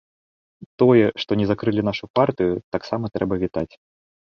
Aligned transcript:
Тое, 0.81 1.03
што 1.25 1.31
не 1.41 1.45
закрылі 1.51 1.81
нашу 1.91 2.05
партыю, 2.21 2.53
таксама 2.79 3.05
трэба 3.19 3.35
вітаць. 3.47 3.71